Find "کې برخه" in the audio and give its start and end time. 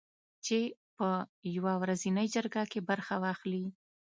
2.71-3.15